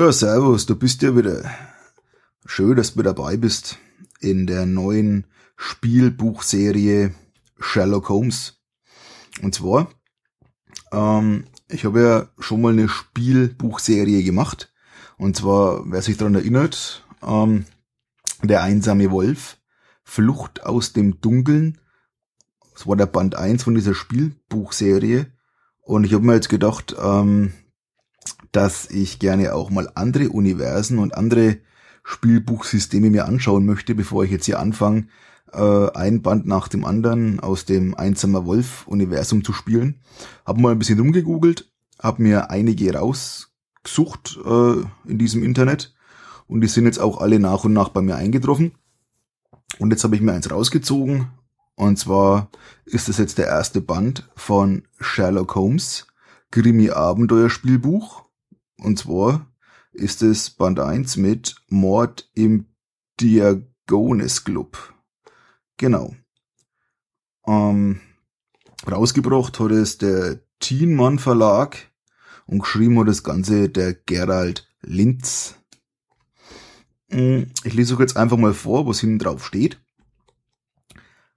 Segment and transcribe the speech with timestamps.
[0.00, 1.42] Ja, servus, du bist ja wieder.
[2.46, 3.76] Schön, dass du dabei bist
[4.20, 5.26] in der neuen
[5.58, 7.12] Spielbuchserie
[7.58, 8.62] Sherlock Holmes.
[9.42, 9.90] Und zwar,
[10.90, 14.72] ähm, ich habe ja schon mal eine Spielbuchserie gemacht.
[15.18, 17.66] Und zwar, wer sich daran erinnert, ähm,
[18.42, 19.58] der einsame Wolf,
[20.02, 21.78] Flucht aus dem Dunkeln.
[22.72, 25.26] Das war der Band 1 von dieser Spielbuchserie.
[25.82, 27.52] Und ich habe mir jetzt gedacht, ähm,
[28.52, 31.58] dass ich gerne auch mal andere Universen und andere
[32.02, 35.06] Spielbuchsysteme mir anschauen möchte, bevor ich jetzt hier anfange,
[35.52, 40.00] äh, ein Band nach dem anderen aus dem Einsamer Wolf-Universum zu spielen.
[40.44, 45.94] Hab mal ein bisschen rumgegoogelt, hab mir einige rausgesucht äh, in diesem Internet
[46.46, 48.72] und die sind jetzt auch alle nach und nach bei mir eingetroffen.
[49.78, 51.28] Und jetzt habe ich mir eins rausgezogen
[51.80, 52.50] und zwar
[52.84, 56.06] ist das jetzt der erste Band von Sherlock Holmes,
[56.50, 58.24] Krimi-Abenteuerspielbuch.
[58.82, 59.46] Und zwar
[59.92, 62.66] ist es Band 1 mit Mord im
[63.20, 64.94] Diagones Club.
[65.76, 66.14] Genau.
[67.46, 68.00] Ähm,
[68.90, 71.76] rausgebracht hat es der Thienmann Verlag
[72.46, 75.56] und geschrieben hat das Ganze der Gerald Linz.
[77.10, 79.80] Hm, ich lese euch jetzt einfach mal vor, was hinten drauf steht.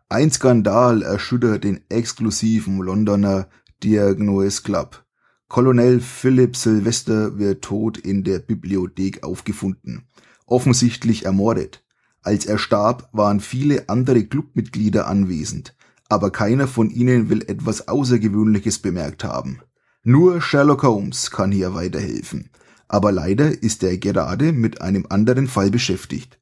[0.08, 3.50] Ein Skandal erschüttert den exklusiven Londoner
[3.81, 5.03] Diagnose Club.
[5.48, 10.08] Colonel Philip Sylvester wird tot in der Bibliothek aufgefunden,
[10.46, 11.84] offensichtlich ermordet.
[12.22, 15.76] Als er starb, waren viele andere Clubmitglieder anwesend,
[16.10, 19.60] aber keiner von ihnen will etwas Außergewöhnliches bemerkt haben.
[20.04, 22.50] Nur Sherlock Holmes kann hier weiterhelfen,
[22.88, 26.40] aber leider ist er gerade mit einem anderen Fall beschäftigt.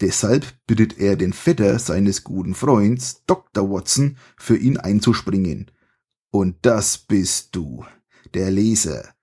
[0.00, 3.70] Deshalb bittet er den Vetter seines guten Freunds, Dr.
[3.70, 5.70] Watson, für ihn einzuspringen.
[6.30, 7.84] Und das bist du
[8.34, 9.14] der Leser.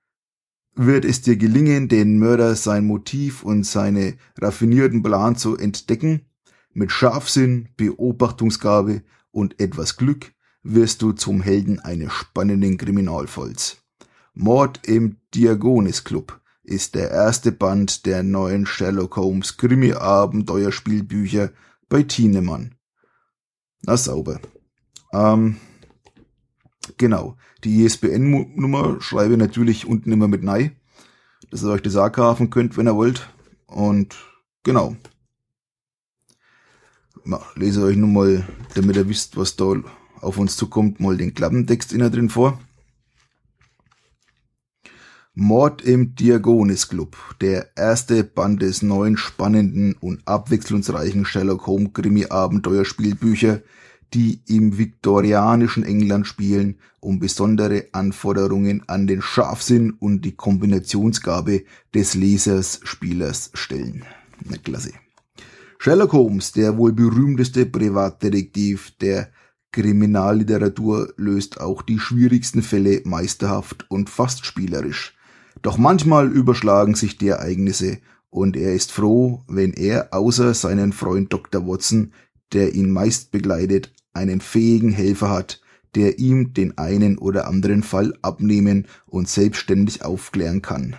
[0.75, 6.21] Wird es dir gelingen, den Mörder sein Motiv und seine raffinierten Plan zu entdecken?
[6.73, 10.33] Mit Scharfsinn, Beobachtungsgabe und etwas Glück
[10.63, 13.77] wirst du zum Helden eines spannenden Kriminalfalls.
[14.33, 21.51] Mord im Diagonis Club ist der erste Band der neuen Sherlock Holmes Krimi-Abenteuerspielbücher
[21.89, 22.75] bei Thienemann.
[23.81, 24.39] Na sauber.
[25.11, 25.57] Ähm,
[26.99, 27.37] Genau.
[27.63, 30.75] Die ISBN-Nummer schreibe ich natürlich unten immer mit Nei,
[31.49, 33.29] dass ihr euch das auch kaufen könnt, wenn ihr wollt.
[33.67, 34.17] Und
[34.63, 34.97] genau.
[37.25, 38.45] Ja, lese euch nun mal,
[38.75, 39.75] damit ihr wisst, was da
[40.19, 42.59] auf uns zukommt, mal den Klappentext innen drin vor.
[45.33, 52.25] Mord im Diagonis Club, der erste Band des neuen spannenden und abwechslungsreichen Sherlock Holmes Krimi
[52.25, 53.61] Abenteuerspielbücher
[54.13, 62.15] die im viktorianischen England spielen, um besondere Anforderungen an den Scharfsinn und die Kombinationsgabe des
[62.15, 64.03] Lesers Spielers stellen.
[64.45, 64.93] Na klasse.
[65.77, 69.29] Sherlock Holmes, der wohl berühmteste Privatdetektiv der
[69.71, 75.15] Kriminalliteratur, löst auch die schwierigsten Fälle meisterhaft und fast spielerisch.
[75.61, 77.99] Doch manchmal überschlagen sich die Ereignisse
[78.29, 81.65] und er ist froh, wenn er außer seinen Freund Dr.
[81.67, 82.13] Watson,
[82.53, 85.61] der ihn meist begleitet, einen fähigen Helfer hat,
[85.95, 90.95] der ihm den einen oder anderen Fall abnehmen und selbstständig aufklären kann.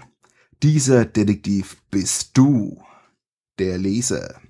[0.62, 2.82] Dieser Detektiv bist du,
[3.58, 4.40] der Leser.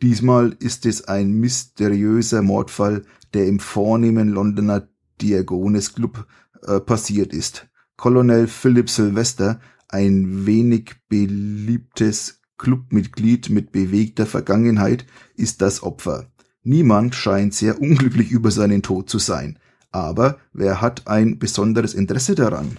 [0.00, 4.88] Diesmal ist es ein mysteriöser Mordfall, der im vornehmen Londoner
[5.20, 6.26] Diagones Club
[6.62, 7.68] äh, passiert ist.
[7.96, 16.30] Colonel Philip Sylvester, ein wenig beliebtes Clubmitglied mit bewegter Vergangenheit, ist das Opfer.
[16.68, 19.58] Niemand scheint sehr unglücklich über seinen Tod zu sein,
[19.90, 22.78] aber wer hat ein besonderes Interesse daran?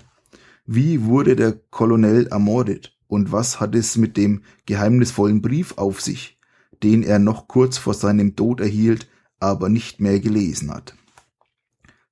[0.67, 6.37] Wie wurde der Kolonel ermordet und was hat es mit dem geheimnisvollen Brief auf sich,
[6.83, 10.93] den er noch kurz vor seinem Tod erhielt, aber nicht mehr gelesen hat?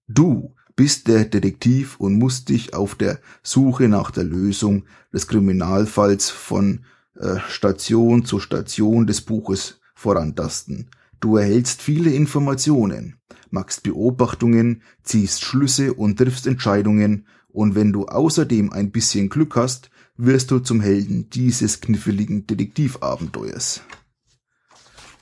[0.07, 6.31] Du bist der Detektiv und musst dich auf der Suche nach der Lösung des Kriminalfalls
[6.31, 10.89] von äh, Station zu Station des Buches vorantasten.
[11.19, 13.15] Du erhältst viele Informationen,
[13.49, 17.25] machst Beobachtungen, ziehst Schlüsse und triffst Entscheidungen,
[17.57, 23.81] und wenn du außerdem ein bisschen Glück hast, wirst du zum Helden dieses kniffligen Detektivabenteuers.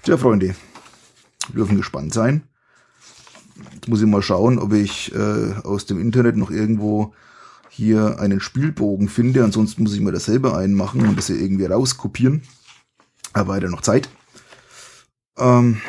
[0.03, 0.53] Tja, Freunde,
[1.47, 2.44] wir dürfen gespannt sein.
[3.74, 7.13] Jetzt muss ich mal schauen, ob ich äh, aus dem Internet noch irgendwo
[7.69, 9.44] hier einen Spielbogen finde.
[9.45, 12.42] Ansonsten muss ich mir das selber einmachen und das hier irgendwie rauskopieren.
[13.31, 14.09] Aber weiter noch Zeit.
[15.37, 15.81] Ähm,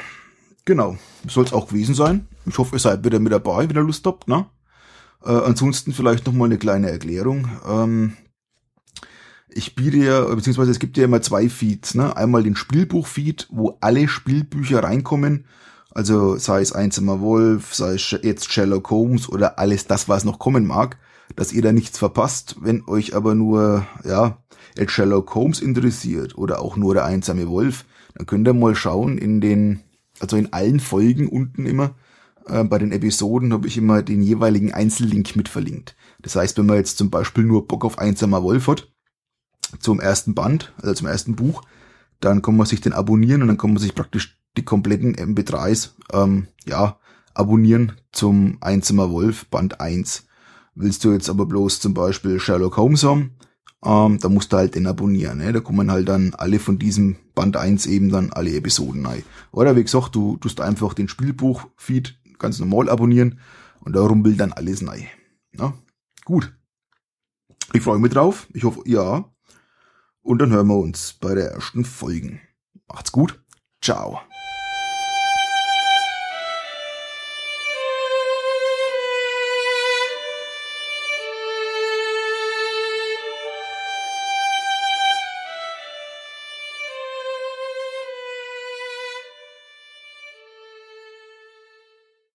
[0.64, 0.96] genau,
[1.28, 2.26] soll es auch gewesen sein.
[2.46, 4.28] Ich hoffe, ihr seid wieder mit dabei, wenn ihr Lust habt.
[4.28, 4.46] Ne?
[5.24, 7.48] Äh, ansonsten vielleicht noch mal eine kleine Erklärung.
[7.66, 8.16] Ähm,
[9.48, 12.14] ich biete ja, beziehungsweise es gibt ja immer zwei Feeds, ne?
[12.14, 15.46] Einmal den Spielbuch-Feed, wo alle Spielbücher reinkommen.
[15.90, 20.38] Also sei es Einsamer Wolf, sei es jetzt Sherlock Holmes oder alles das, was noch
[20.38, 20.98] kommen mag,
[21.36, 22.56] dass ihr da nichts verpasst.
[22.60, 24.36] Wenn euch aber nur, ja,
[24.88, 27.86] Sherlock Holmes interessiert oder auch nur der Einsame Wolf,
[28.16, 29.80] dann könnt ihr mal schauen in den,
[30.20, 31.94] also in allen Folgen unten immer,
[32.46, 35.96] äh, bei den Episoden habe ich immer den jeweiligen Einzellink mit verlinkt.
[36.22, 38.90] Das heißt, wenn man jetzt zum Beispiel nur Bock auf Einsamer Wolf hat,
[39.80, 41.62] zum ersten Band, also zum ersten Buch,
[42.20, 45.90] dann kann man sich den abonnieren und dann kann man sich praktisch die kompletten MP3s
[46.12, 46.98] ähm, ja,
[47.34, 50.26] abonnieren zum Einzimmer Wolf Band 1.
[50.74, 53.36] Willst du jetzt aber bloß zum Beispiel Sherlock Holmes haben,
[53.84, 55.38] ähm, da musst du halt den abonnieren.
[55.38, 55.52] Ne?
[55.52, 59.22] Da kommen halt dann alle von diesem Band 1 eben dann alle Episoden rein.
[59.52, 63.40] Oder wie gesagt, du tust einfach den Spielbuch-Feed ganz normal abonnieren
[63.80, 65.06] und da rumpelt dann alles rein.
[65.56, 65.74] Ja?
[66.24, 66.52] Gut.
[67.72, 68.48] Ich freue mich drauf.
[68.52, 69.24] Ich hoffe, ja.
[70.22, 72.40] Und dann hören wir uns bei der ersten Folge.
[72.88, 73.40] Macht's gut.
[73.80, 74.20] Ciao.